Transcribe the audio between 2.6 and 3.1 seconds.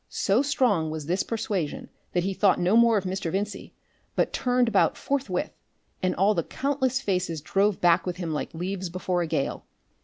more of